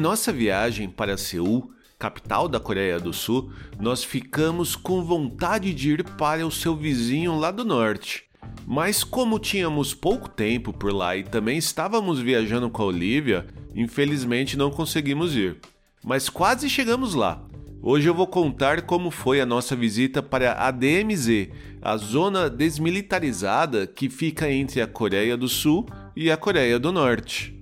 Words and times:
nossa 0.00 0.32
viagem 0.32 0.88
para 0.88 1.18
Seul, 1.18 1.70
capital 1.98 2.48
da 2.48 2.58
Coreia 2.58 2.98
do 2.98 3.12
Sul, 3.12 3.52
nós 3.78 4.02
ficamos 4.02 4.74
com 4.74 5.04
vontade 5.04 5.74
de 5.74 5.92
ir 5.92 6.02
para 6.02 6.46
o 6.46 6.50
seu 6.50 6.74
vizinho 6.74 7.38
lá 7.38 7.50
do 7.50 7.64
norte. 7.64 8.24
Mas 8.66 9.04
como 9.04 9.38
tínhamos 9.38 9.92
pouco 9.92 10.28
tempo 10.28 10.72
por 10.72 10.92
lá 10.92 11.14
e 11.16 11.22
também 11.22 11.58
estávamos 11.58 12.18
viajando 12.18 12.70
com 12.70 12.82
a 12.82 12.86
Olivia, 12.86 13.46
infelizmente 13.74 14.56
não 14.56 14.70
conseguimos 14.70 15.36
ir. 15.36 15.58
Mas 16.02 16.30
quase 16.30 16.70
chegamos 16.70 17.14
lá. 17.14 17.42
Hoje 17.82 18.08
eu 18.08 18.14
vou 18.14 18.26
contar 18.26 18.82
como 18.82 19.10
foi 19.10 19.40
a 19.40 19.46
nossa 19.46 19.76
visita 19.76 20.22
para 20.22 20.54
a 20.54 20.70
DMZ, 20.70 21.48
a 21.82 21.96
zona 21.98 22.48
desmilitarizada 22.48 23.86
que 23.86 24.08
fica 24.08 24.50
entre 24.50 24.80
a 24.80 24.86
Coreia 24.86 25.36
do 25.36 25.48
Sul 25.48 25.86
e 26.16 26.30
a 26.30 26.36
Coreia 26.36 26.78
do 26.78 26.90
Norte. 26.90 27.59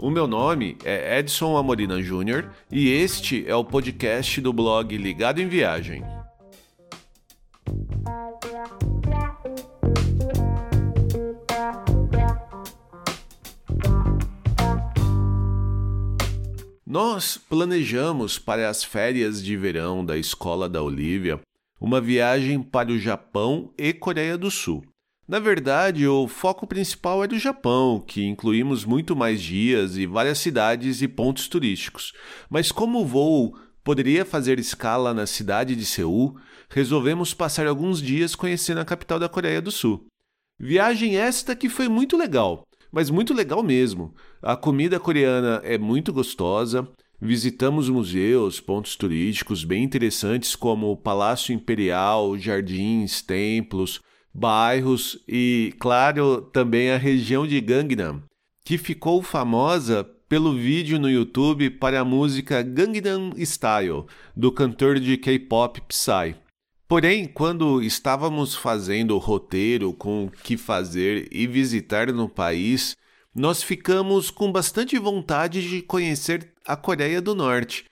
O 0.00 0.10
meu 0.10 0.28
nome 0.28 0.76
é 0.84 1.18
Edson 1.18 1.56
Amorina 1.56 2.00
Júnior 2.00 2.52
e 2.70 2.88
este 2.88 3.44
é 3.48 3.54
o 3.56 3.64
podcast 3.64 4.40
do 4.40 4.52
blog 4.52 4.96
Ligado 4.96 5.40
em 5.40 5.48
Viagem. 5.48 6.04
Nós 16.86 17.36
planejamos 17.36 18.38
para 18.38 18.68
as 18.68 18.84
férias 18.84 19.42
de 19.42 19.56
verão 19.56 20.04
da 20.04 20.16
escola 20.16 20.68
da 20.68 20.80
Olivia 20.80 21.40
uma 21.80 22.00
viagem 22.00 22.62
para 22.62 22.92
o 22.92 22.98
Japão 22.98 23.72
e 23.76 23.92
Coreia 23.92 24.38
do 24.38 24.48
Sul. 24.48 24.84
Na 25.28 25.38
verdade, 25.38 26.08
o 26.08 26.26
foco 26.26 26.66
principal 26.66 27.22
é 27.22 27.26
do 27.26 27.38
Japão, 27.38 28.00
que 28.00 28.24
incluímos 28.24 28.86
muito 28.86 29.14
mais 29.14 29.42
dias 29.42 29.98
e 29.98 30.06
várias 30.06 30.38
cidades 30.38 31.02
e 31.02 31.06
pontos 31.06 31.48
turísticos. 31.48 32.14
Mas 32.48 32.72
como 32.72 33.00
o 33.00 33.04
voo 33.04 33.54
poderia 33.84 34.24
fazer 34.24 34.58
escala 34.58 35.12
na 35.12 35.26
cidade 35.26 35.76
de 35.76 35.84
Seul, 35.84 36.34
resolvemos 36.70 37.34
passar 37.34 37.66
alguns 37.66 38.00
dias 38.00 38.34
conhecendo 38.34 38.80
a 38.80 38.86
capital 38.86 39.18
da 39.18 39.28
Coreia 39.28 39.60
do 39.60 39.70
Sul. 39.70 40.06
Viagem 40.58 41.18
esta 41.18 41.54
que 41.54 41.68
foi 41.68 41.90
muito 41.90 42.16
legal, 42.16 42.66
mas 42.90 43.10
muito 43.10 43.34
legal 43.34 43.62
mesmo. 43.62 44.14
A 44.40 44.56
comida 44.56 44.98
coreana 44.98 45.60
é 45.62 45.76
muito 45.76 46.10
gostosa. 46.10 46.88
Visitamos 47.20 47.90
museus, 47.90 48.60
pontos 48.60 48.96
turísticos 48.96 49.62
bem 49.62 49.84
interessantes 49.84 50.56
como 50.56 50.90
o 50.90 50.96
Palácio 50.96 51.52
Imperial, 51.52 52.38
jardins, 52.38 53.20
templos, 53.20 54.00
bairros 54.32 55.18
e, 55.26 55.74
claro, 55.78 56.42
também 56.52 56.90
a 56.90 56.96
região 56.96 57.46
de 57.46 57.60
Gangnam, 57.60 58.22
que 58.64 58.78
ficou 58.78 59.22
famosa 59.22 60.04
pelo 60.28 60.54
vídeo 60.54 60.98
no 60.98 61.10
YouTube 61.10 61.70
para 61.70 62.00
a 62.00 62.04
música 62.04 62.62
Gangnam 62.62 63.32
Style, 63.38 64.04
do 64.36 64.52
cantor 64.52 65.00
de 65.00 65.16
K-pop 65.16 65.80
Psy. 65.88 66.36
Porém, 66.86 67.26
quando 67.26 67.82
estávamos 67.82 68.54
fazendo 68.54 69.14
o 69.14 69.18
roteiro 69.18 69.92
com 69.92 70.24
o 70.24 70.30
que 70.30 70.56
fazer 70.56 71.28
e 71.30 71.46
visitar 71.46 72.12
no 72.12 72.28
país, 72.28 72.96
nós 73.34 73.62
ficamos 73.62 74.30
com 74.30 74.50
bastante 74.50 74.98
vontade 74.98 75.68
de 75.68 75.82
conhecer 75.82 76.52
a 76.66 76.76
Coreia 76.76 77.20
do 77.20 77.34
Norte. 77.34 77.84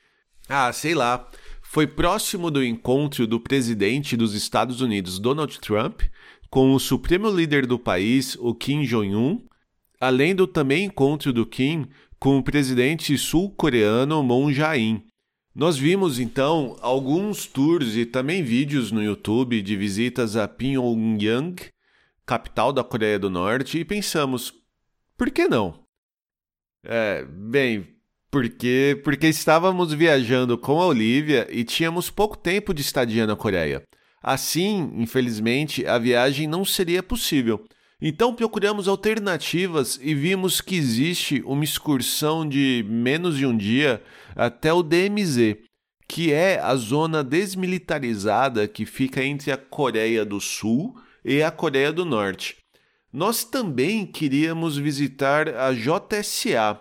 Ah, 0.49 0.73
sei 0.73 0.95
lá, 0.95 1.29
foi 1.63 1.87
próximo 1.87 2.51
do 2.51 2.65
encontro 2.65 3.27
do 3.27 3.39
presidente 3.39 4.17
dos 4.17 4.35
Estados 4.35 4.81
Unidos, 4.81 5.19
Donald 5.19 5.59
Trump, 5.61 6.03
com 6.51 6.75
o 6.75 6.81
supremo 6.81 7.31
líder 7.31 7.67
do 7.67 7.79
país, 7.79 8.37
o 8.41 8.55
Kim 8.55 8.83
Jong-un, 8.83 9.45
além 10.01 10.35
do 10.35 10.47
também 10.47 10.85
encontro 10.85 11.33
do 11.33 11.47
Kim 11.47 11.87
com 12.19 12.39
o 12.39 12.43
presidente 12.43 13.17
sul-coreano 13.19 14.23
Moon 14.23 14.53
Jae-in. 14.53 15.03
Nós 15.55 15.79
vimos 15.79 16.19
então 16.19 16.77
alguns 16.81 17.47
tours 17.47 17.97
e 17.97 18.05
também 18.05 18.43
vídeos 18.43 18.93
no 18.93 19.03
YouTube 19.03 19.63
de 19.63 19.75
visitas 19.75 20.37
a 20.37 20.47
Pyongyang, 20.47 21.57
capital 22.27 22.73
da 22.73 22.85
Coreia 22.85 23.19
do 23.19 23.31
Norte, 23.31 23.79
e 23.79 23.85
pensamos, 23.85 24.53
por 25.17 25.31
que 25.31 25.49
não? 25.49 25.83
É, 26.85 27.25
bem, 27.25 27.87
porque 28.31 29.01
porque 29.03 29.29
estávamos 29.29 29.95
viajando 29.95 30.59
com 30.59 30.81
a 30.81 30.87
Olivia 30.87 31.49
e 31.51 31.65
tínhamos 31.65 32.11
pouco 32.11 32.37
tempo 32.37 32.75
de 32.75 32.83
estadia 32.83 33.27
na 33.27 33.35
Coreia. 33.35 33.83
Assim, 34.27 34.91
infelizmente, 34.97 35.87
a 35.87 35.99
viagem 35.99 36.49
não 36.49 36.65
seria 36.65 37.01
possível. 37.01 37.65
Então 38.03 38.35
procuramos 38.35 38.89
alternativas 38.89 40.01
e 40.03 40.17
vimos 40.17 40.61
que 40.61 40.75
existe 40.75 41.41
uma 41.47 41.63
excursão 41.63 42.47
de 42.47 42.85
menos 42.89 43.37
de 43.37 43.47
um 43.47 43.57
dia 43.57 44.03
até 44.35 44.73
o 44.73 44.83
DMZ, 44.83 45.59
que 46.09 46.33
é 46.33 46.59
a 46.59 46.75
zona 46.75 47.23
desmilitarizada 47.23 48.67
que 48.67 48.85
fica 48.85 49.23
entre 49.23 49.53
a 49.53 49.57
Coreia 49.57 50.25
do 50.25 50.41
Sul 50.41 51.01
e 51.25 51.41
a 51.41 51.53
Coreia 51.53 51.93
do 51.93 52.05
Norte. 52.05 52.57
Nós 53.13 53.45
também 53.45 54.05
queríamos 54.05 54.77
visitar 54.77 55.49
a 55.51 55.73
JSA, 55.73 56.81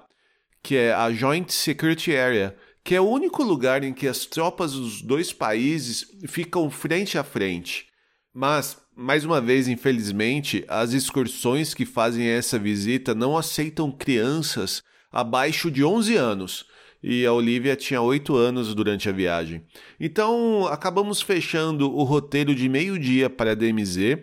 que 0.63 0.75
é 0.75 0.91
a 0.91 1.11
Joint 1.11 1.51
Security 1.51 2.17
Area, 2.17 2.57
que 2.85 2.93
é 2.93 3.01
o 3.01 3.09
único 3.09 3.41
lugar 3.41 3.83
em 3.83 3.91
que 3.91 4.07
as 4.07 4.27
tropas 4.27 4.73
dos 4.73 5.01
dois 5.01 5.33
países 5.33 6.05
ficam 6.27 6.69
frente 6.69 7.17
a 7.17 7.23
frente. 7.23 7.87
Mas, 8.31 8.79
mais 8.95 9.25
uma 9.25 9.41
vez, 9.41 9.67
infelizmente, 9.67 10.63
as 10.67 10.93
excursões 10.93 11.73
que 11.73 11.83
fazem 11.83 12.27
essa 12.27 12.59
visita 12.59 13.15
não 13.15 13.35
aceitam 13.35 13.91
crianças 13.91 14.83
abaixo 15.11 15.71
de 15.71 15.83
11 15.83 16.15
anos. 16.15 16.65
E 17.01 17.25
a 17.25 17.33
Olivia 17.33 17.75
tinha 17.75 18.01
8 18.01 18.35
anos 18.35 18.75
durante 18.75 19.09
a 19.09 19.11
viagem. 19.11 19.65
Então, 19.99 20.67
acabamos 20.67 21.23
fechando 21.23 21.91
o 21.91 22.03
roteiro 22.03 22.53
de 22.53 22.69
meio-dia 22.69 23.31
para 23.31 23.53
a 23.53 23.55
DMZ. 23.55 24.19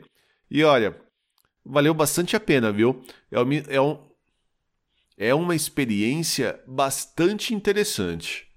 E 0.48 0.62
olha, 0.62 0.96
valeu 1.66 1.94
bastante 1.94 2.36
a 2.36 2.40
pena, 2.40 2.70
viu? 2.70 3.02
É, 3.28 3.74
é, 3.74 3.80
um, 3.80 3.98
é 5.18 5.34
uma 5.34 5.56
experiência 5.56 6.62
bastante 6.64 7.52
interessante. 7.52 8.51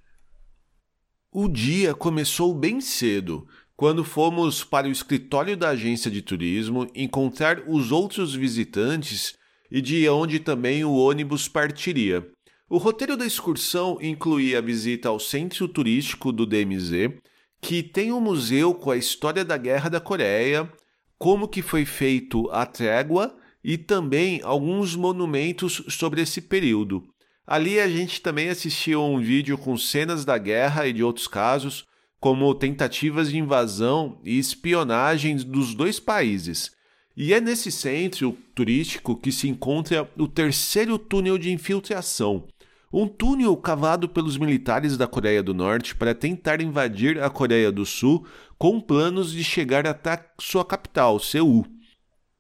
O 1.37 1.49
dia 1.49 1.93
começou 1.93 2.55
bem 2.55 2.79
cedo, 2.79 3.45
quando 3.75 4.05
fomos 4.05 4.63
para 4.63 4.87
o 4.87 4.89
escritório 4.89 5.57
da 5.57 5.71
agência 5.71 6.09
de 6.09 6.21
turismo 6.21 6.87
encontrar 6.95 7.61
os 7.67 7.91
outros 7.91 8.33
visitantes 8.33 9.37
e 9.69 9.81
de 9.81 10.07
onde 10.07 10.39
também 10.39 10.85
o 10.85 10.93
ônibus 10.93 11.49
partiria. 11.49 12.25
O 12.69 12.77
roteiro 12.77 13.17
da 13.17 13.25
excursão 13.25 13.97
incluía 14.01 14.59
a 14.59 14.61
visita 14.61 15.09
ao 15.09 15.19
centro 15.19 15.67
turístico 15.67 16.31
do 16.31 16.45
DMZ, 16.45 17.19
que 17.59 17.83
tem 17.83 18.13
um 18.13 18.21
museu 18.21 18.73
com 18.73 18.89
a 18.89 18.95
história 18.95 19.43
da 19.43 19.57
Guerra 19.57 19.89
da 19.89 19.99
Coreia, 19.99 20.71
como 21.17 21.49
que 21.49 21.61
foi 21.61 21.83
feito 21.83 22.49
a 22.49 22.65
trégua 22.65 23.35
e 23.61 23.77
também 23.77 24.39
alguns 24.41 24.95
monumentos 24.95 25.83
sobre 25.89 26.21
esse 26.21 26.39
período. 26.39 27.05
Ali 27.47 27.79
a 27.79 27.87
gente 27.87 28.21
também 28.21 28.49
assistiu 28.49 29.03
um 29.03 29.19
vídeo 29.19 29.57
com 29.57 29.77
cenas 29.77 30.25
da 30.25 30.37
guerra 30.37 30.87
e 30.87 30.93
de 30.93 31.03
outros 31.03 31.27
casos, 31.27 31.85
como 32.19 32.55
tentativas 32.55 33.29
de 33.29 33.37
invasão 33.37 34.19
e 34.23 34.39
espionagem 34.39 35.35
dos 35.37 35.75
dois 35.75 35.99
países. 35.99 36.71
E 37.15 37.33
é 37.33 37.39
nesse 37.39 37.71
centro 37.71 38.35
turístico 38.55 39.15
que 39.15 39.31
se 39.31 39.47
encontra 39.47 40.09
o 40.17 40.27
terceiro 40.27 40.97
túnel 40.97 41.37
de 41.37 41.51
infiltração, 41.51 42.47
um 42.91 43.07
túnel 43.07 43.55
cavado 43.55 44.09
pelos 44.09 44.37
militares 44.37 44.97
da 44.97 45.05
Coreia 45.05 45.43
do 45.43 45.53
Norte 45.53 45.95
para 45.95 46.15
tentar 46.15 46.61
invadir 46.61 47.21
a 47.21 47.29
Coreia 47.29 47.71
do 47.71 47.85
Sul 47.85 48.25
com 48.57 48.81
planos 48.81 49.31
de 49.31 49.43
chegar 49.43 49.85
até 49.85 50.25
sua 50.39 50.65
capital, 50.65 51.19
Seul. 51.19 51.65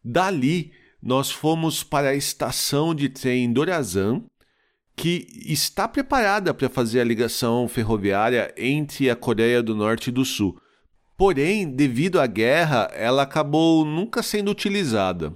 Dali, 0.03 0.71
nós 1.01 1.29
fomos 1.29 1.83
para 1.83 2.09
a 2.09 2.15
estação 2.15 2.95
de 2.95 3.07
trem 3.07 3.53
Dorazan, 3.53 4.23
que 4.95 5.27
está 5.45 5.87
preparada 5.87 6.53
para 6.53 6.69
fazer 6.69 7.01
a 7.01 7.03
ligação 7.03 7.67
ferroviária 7.67 8.53
entre 8.57 9.09
a 9.09 9.15
Coreia 9.15 9.61
do 9.61 9.75
Norte 9.75 10.07
e 10.07 10.11
do 10.11 10.23
Sul. 10.23 10.57
Porém, 11.17 11.69
devido 11.69 12.19
à 12.19 12.27
guerra, 12.27 12.89
ela 12.93 13.23
acabou 13.23 13.85
nunca 13.85 14.23
sendo 14.23 14.51
utilizada. 14.51 15.33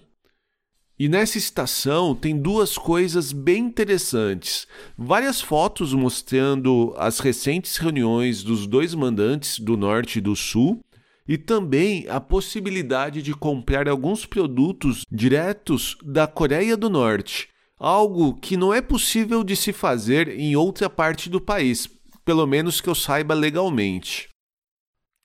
E 0.97 1.07
nessa 1.07 1.37
estação 1.37 2.13
tem 2.13 2.37
duas 2.37 2.77
coisas 2.77 3.31
bem 3.31 3.65
interessantes: 3.65 4.67
várias 4.97 5.39
fotos 5.39 5.93
mostrando 5.93 6.93
as 6.97 7.19
recentes 7.19 7.77
reuniões 7.77 8.43
dos 8.43 8.67
dois 8.67 8.93
mandantes 8.93 9.59
do 9.59 9.77
Norte 9.77 10.19
e 10.19 10.21
do 10.21 10.35
Sul, 10.35 10.81
e 11.25 11.37
também 11.37 12.05
a 12.09 12.19
possibilidade 12.19 13.21
de 13.21 13.33
comprar 13.33 13.87
alguns 13.87 14.25
produtos 14.25 15.05
diretos 15.09 15.97
da 16.03 16.27
Coreia 16.27 16.75
do 16.75 16.89
Norte 16.89 17.47
algo 17.79 18.33
que 18.33 18.57
não 18.57 18.73
é 18.73 18.81
possível 18.81 19.43
de 19.43 19.55
se 19.55 19.71
fazer 19.71 20.27
em 20.27 20.55
outra 20.55 20.89
parte 20.89 21.29
do 21.29 21.39
país, 21.39 21.87
pelo 22.25 22.45
menos 22.45 22.81
que 22.81 22.89
eu 22.89 22.95
saiba 22.95 23.33
legalmente. 23.33 24.27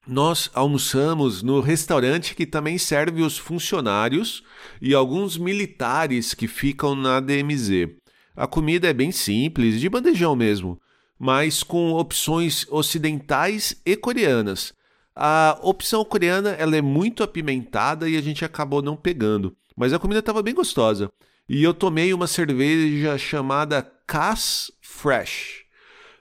Nós 0.06 0.50
almoçamos 0.54 1.42
no 1.42 1.60
restaurante 1.60 2.34
que 2.34 2.46
também 2.46 2.78
serve 2.78 3.22
os 3.22 3.38
funcionários 3.38 4.42
e 4.80 4.94
alguns 4.94 5.36
militares 5.36 6.34
que 6.34 6.46
ficam 6.46 6.94
na 6.94 7.20
DMZ. 7.20 7.88
A 8.36 8.46
comida 8.46 8.86
é 8.88 8.92
bem 8.92 9.10
simples, 9.10 9.80
de 9.80 9.88
bandejão 9.88 10.36
mesmo, 10.36 10.78
mas 11.18 11.62
com 11.62 11.92
opções 11.92 12.66
ocidentais 12.70 13.80
e 13.84 13.96
coreanas. 13.96 14.74
A 15.16 15.58
opção 15.62 16.04
coreana 16.04 16.50
ela 16.50 16.76
é 16.76 16.82
muito 16.82 17.22
apimentada 17.22 18.08
e 18.08 18.16
a 18.16 18.20
gente 18.20 18.44
acabou 18.44 18.82
não 18.82 18.96
pegando, 18.96 19.56
mas 19.76 19.92
a 19.92 19.98
comida 19.98 20.20
estava 20.20 20.42
bem 20.42 20.54
gostosa. 20.54 21.10
E 21.46 21.62
eu 21.62 21.74
tomei 21.74 22.14
uma 22.14 22.26
cerveja 22.26 23.18
chamada 23.18 23.82
Cass 24.06 24.72
Fresh, 24.80 25.64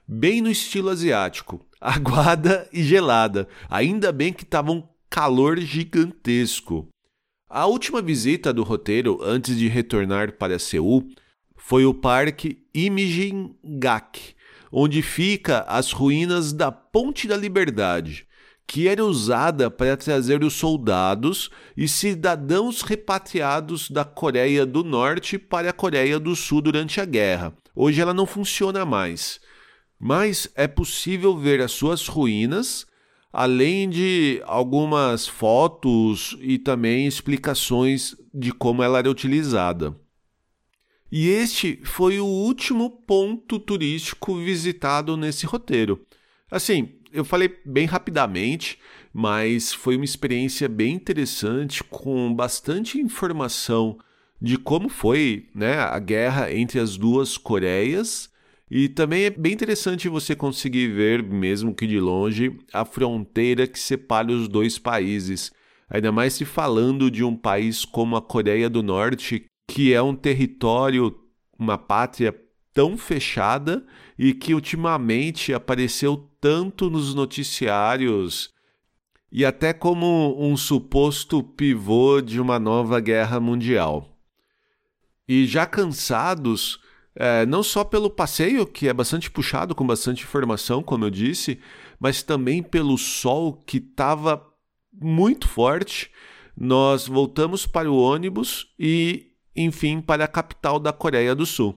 bem 0.06 0.42
no 0.42 0.50
estilo 0.50 0.90
asiático, 0.90 1.64
aguada 1.80 2.68
e 2.70 2.82
gelada. 2.82 3.48
Ainda 3.70 4.12
bem 4.12 4.34
que 4.34 4.42
estava 4.42 4.70
um 4.70 4.86
calor 5.08 5.58
gigantesco. 5.58 6.88
A 7.48 7.64
última 7.64 8.02
visita 8.02 8.52
do 8.52 8.62
roteiro 8.62 9.18
antes 9.22 9.56
de 9.56 9.66
retornar 9.66 10.32
para 10.32 10.58
Seul 10.58 11.08
foi 11.56 11.86
o 11.86 11.94
Parque 11.94 12.62
Imjin-gak, 12.74 14.34
onde 14.70 15.00
fica 15.00 15.60
as 15.60 15.90
ruínas 15.90 16.52
da 16.52 16.70
Ponte 16.70 17.26
da 17.26 17.36
Liberdade, 17.36 18.28
que 18.66 18.88
era 18.88 19.04
usada 19.04 19.70
para 19.70 19.96
trazer 19.96 20.42
os 20.42 20.54
soldados 20.54 21.50
e 21.76 21.86
cidadãos 21.86 22.82
repatriados 22.82 23.90
da 23.90 24.04
Coreia 24.04 24.64
do 24.64 24.82
Norte 24.82 25.38
para 25.38 25.70
a 25.70 25.72
Coreia 25.72 26.18
do 26.18 26.34
Sul 26.34 26.60
durante 26.60 27.00
a 27.00 27.04
guerra. 27.04 27.54
Hoje 27.74 28.00
ela 28.00 28.14
não 28.14 28.26
funciona 28.26 28.84
mais, 28.84 29.40
mas 29.98 30.48
é 30.54 30.66
possível 30.66 31.36
ver 31.36 31.60
as 31.60 31.72
suas 31.72 32.06
ruínas 32.06 32.86
além 33.34 33.90
de 33.90 34.40
algumas 34.44 35.26
fotos 35.26 36.36
e 36.40 36.56
também 36.56 37.04
explicações 37.04 38.14
de 38.32 38.52
como 38.52 38.80
ela 38.80 39.00
era 39.00 39.10
utilizada. 39.10 39.92
E 41.10 41.28
este 41.28 41.80
foi 41.82 42.20
o 42.20 42.26
último 42.26 42.88
ponto 42.88 43.58
turístico 43.58 44.36
visitado 44.36 45.16
nesse 45.16 45.46
roteiro. 45.46 46.06
Assim, 46.54 46.90
eu 47.12 47.24
falei 47.24 47.52
bem 47.64 47.84
rapidamente, 47.84 48.78
mas 49.12 49.72
foi 49.72 49.96
uma 49.96 50.04
experiência 50.04 50.68
bem 50.68 50.94
interessante 50.94 51.82
com 51.82 52.32
bastante 52.32 52.96
informação 52.96 53.98
de 54.40 54.56
como 54.56 54.88
foi 54.88 55.48
né, 55.52 55.80
a 55.80 55.98
guerra 55.98 56.54
entre 56.54 56.78
as 56.78 56.96
duas 56.96 57.36
Coreias 57.36 58.30
e 58.70 58.88
também 58.88 59.24
é 59.24 59.30
bem 59.30 59.52
interessante 59.52 60.08
você 60.08 60.36
conseguir 60.36 60.92
ver, 60.92 61.24
mesmo 61.24 61.74
que 61.74 61.88
de 61.88 61.98
longe, 61.98 62.56
a 62.72 62.84
fronteira 62.84 63.66
que 63.66 63.78
separa 63.78 64.30
os 64.30 64.46
dois 64.46 64.78
países. 64.78 65.50
Ainda 65.90 66.12
mais 66.12 66.34
se 66.34 66.44
falando 66.44 67.10
de 67.10 67.24
um 67.24 67.34
país 67.34 67.84
como 67.84 68.14
a 68.14 68.22
Coreia 68.22 68.70
do 68.70 68.80
Norte, 68.80 69.44
que 69.68 69.92
é 69.92 70.00
um 70.00 70.14
território, 70.14 71.18
uma 71.58 71.76
pátria 71.76 72.32
tão 72.72 72.96
fechada 72.96 73.84
e 74.18 74.32
que 74.32 74.54
ultimamente 74.54 75.52
apareceu 75.52 76.30
tanto 76.40 76.88
nos 76.88 77.14
noticiários 77.14 78.54
e 79.30 79.44
até 79.44 79.72
como 79.72 80.36
um 80.38 80.56
suposto 80.56 81.42
pivô 81.42 82.20
de 82.20 82.40
uma 82.40 82.56
nova 82.58 83.00
guerra 83.00 83.40
mundial. 83.40 84.16
E 85.26 85.44
já 85.44 85.66
cansados, 85.66 86.78
é, 87.16 87.44
não 87.44 87.60
só 87.60 87.82
pelo 87.82 88.08
passeio, 88.08 88.64
que 88.64 88.86
é 88.86 88.92
bastante 88.92 89.28
puxado, 89.28 89.74
com 89.74 89.84
bastante 89.84 90.22
informação, 90.22 90.84
como 90.84 91.04
eu 91.04 91.10
disse, 91.10 91.58
mas 91.98 92.22
também 92.22 92.62
pelo 92.62 92.96
sol 92.96 93.54
que 93.66 93.78
estava 93.78 94.46
muito 94.92 95.48
forte. 95.48 96.12
Nós 96.56 97.08
voltamos 97.08 97.66
para 97.66 97.90
o 97.90 97.96
ônibus 97.96 98.72
e, 98.78 99.32
enfim, 99.56 100.00
para 100.00 100.26
a 100.26 100.28
capital 100.28 100.78
da 100.78 100.92
Coreia 100.92 101.34
do 101.34 101.44
Sul. 101.44 101.76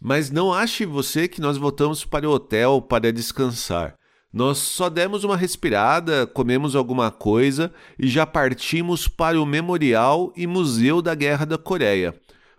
Mas 0.00 0.30
não 0.30 0.52
ache 0.52 0.84
você 0.84 1.26
que 1.26 1.40
nós 1.40 1.56
voltamos 1.56 2.04
para 2.04 2.28
o 2.28 2.32
hotel 2.32 2.80
para 2.82 3.12
descansar. 3.12 3.94
Nós 4.32 4.58
só 4.58 4.90
demos 4.90 5.24
uma 5.24 5.36
respirada, 5.36 6.26
comemos 6.26 6.76
alguma 6.76 7.10
coisa 7.10 7.72
e 7.98 8.06
já 8.06 8.26
partimos 8.26 9.08
para 9.08 9.40
o 9.40 9.46
Memorial 9.46 10.32
e 10.36 10.46
Museu 10.46 11.00
da 11.00 11.14
Guerra 11.14 11.46
da 11.46 11.56
Coreia 11.56 12.14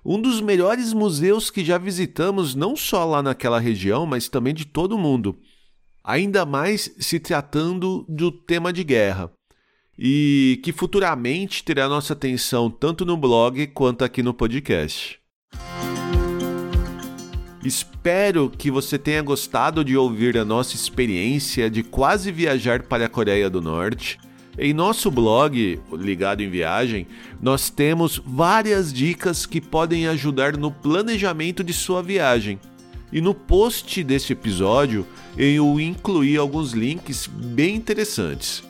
um 0.09 0.21
dos 0.21 0.39
melhores 0.39 0.93
museus 0.93 1.49
que 1.49 1.65
já 1.65 1.77
visitamos, 1.77 2.55
não 2.55 2.77
só 2.77 3.03
lá 3.03 3.21
naquela 3.21 3.59
região, 3.59 4.05
mas 4.05 4.29
também 4.29 4.53
de 4.53 4.63
todo 4.63 4.95
o 4.95 4.97
mundo. 4.97 5.37
Ainda 6.01 6.45
mais 6.45 6.95
se 6.97 7.19
tratando 7.19 8.05
do 8.07 8.31
tema 8.31 8.71
de 8.71 8.85
guerra. 8.85 9.29
E 9.99 10.61
que 10.63 10.71
futuramente 10.71 11.61
terá 11.61 11.89
nossa 11.89 12.13
atenção 12.13 12.69
tanto 12.69 13.03
no 13.03 13.17
blog 13.17 13.67
quanto 13.67 14.05
aqui 14.05 14.23
no 14.23 14.33
podcast. 14.33 15.19
Espero 17.67 18.49
que 18.49 18.71
você 18.71 18.97
tenha 18.97 19.21
gostado 19.21 19.83
de 19.83 19.97
ouvir 19.97 20.37
a 20.37 20.45
nossa 20.45 20.73
experiência 20.73 21.69
de 21.69 21.83
quase 21.83 22.31
viajar 22.31 22.83
para 22.83 23.05
a 23.05 23.09
Coreia 23.09 23.49
do 23.49 23.61
Norte 23.61 24.17
em 24.57 24.73
nosso 24.73 25.11
blog, 25.11 25.79
Ligado 25.91 26.41
em 26.41 26.49
Viagem, 26.49 27.05
nós 27.39 27.69
temos 27.69 28.19
várias 28.25 28.91
dicas 28.91 29.45
que 29.45 29.61
podem 29.61 30.07
ajudar 30.07 30.57
no 30.57 30.71
planejamento 30.71 31.63
de 31.63 31.73
sua 31.73 32.01
viagem. 32.01 32.59
E 33.11 33.21
no 33.21 33.35
post 33.35 34.03
deste 34.03 34.33
episódio 34.33 35.05
eu 35.37 35.79
incluí 35.79 36.37
alguns 36.37 36.71
links 36.71 37.27
bem 37.27 37.75
interessantes. 37.75 38.63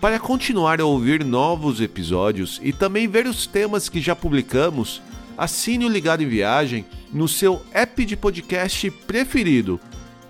Para 0.00 0.18
continuar 0.18 0.80
a 0.80 0.86
ouvir 0.86 1.22
novos 1.22 1.82
episódios 1.82 2.58
e 2.62 2.72
também 2.72 3.06
ver 3.06 3.26
os 3.26 3.46
temas 3.46 3.88
que 3.90 4.00
já 4.00 4.16
publicamos, 4.16 5.02
assine 5.36 5.84
o 5.84 5.88
Ligado 5.88 6.22
em 6.22 6.28
Viagem 6.28 6.84
no 7.12 7.28
seu 7.28 7.62
app 7.72 8.04
de 8.04 8.16
podcast 8.16 8.90
preferido, 8.90 9.80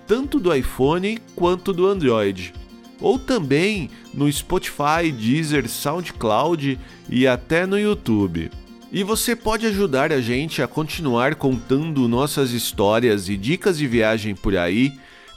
tanto 0.05 0.39
do 0.39 0.53
iPhone 0.53 1.19
quanto 1.35 1.73
do 1.73 1.87
Android 1.87 2.53
ou 2.99 3.19
também 3.19 3.89
no 4.13 4.31
Spotify, 4.31 5.11
Deezer, 5.11 5.69
SoundCloud 5.69 6.79
e 7.09 7.27
até 7.27 7.65
no 7.65 7.79
YouTube. 7.79 8.51
E 8.91 9.03
você 9.03 9.35
pode 9.35 9.65
ajudar 9.67 10.11
a 10.11 10.21
gente 10.21 10.61
a 10.61 10.67
continuar 10.67 11.35
contando 11.35 12.07
nossas 12.07 12.51
histórias 12.51 13.27
e 13.29 13.35
dicas 13.35 13.77
de 13.77 13.85
viagem 13.85 14.33
por 14.33 14.55
aí, 14.55 14.93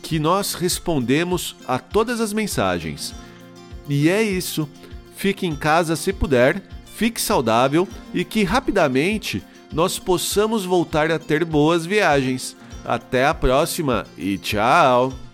que 0.01 0.18
nós 0.18 0.54
respondemos 0.54 1.58
a 1.68 1.78
todas 1.78 2.22
as 2.22 2.32
mensagens. 2.32 3.13
E 3.90 4.08
é 4.08 4.24
isso. 4.24 4.70
Fique 5.18 5.46
em 5.46 5.58
casa 5.58 5.98
se 5.98 6.13
puder, 6.13 6.63
fique 6.96 7.20
saudável 7.20 7.86
e 8.13 8.24
que 8.24 8.46
rapidamente 8.46 9.44
nós 9.74 10.00
possamos 10.00 10.63
voltar 10.63 11.12
a 11.12 11.20
ter 11.20 11.44
boas 11.44 11.86
viagens. 11.86 12.56
Até 12.86 13.25
a 13.25 13.34
próxima 13.34 14.06
e 14.18 14.38
tchau! 14.38 15.26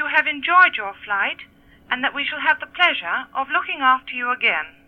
You 0.00 0.06
have 0.08 0.26
enjoyed 0.26 0.76
your 0.78 0.94
flight. 1.04 1.44
and 1.90 2.04
that 2.04 2.14
we 2.14 2.24
shall 2.24 2.40
have 2.40 2.60
the 2.60 2.66
pleasure 2.66 3.26
of 3.34 3.48
looking 3.50 3.80
after 3.82 4.14
you 4.14 4.30
again. 4.30 4.79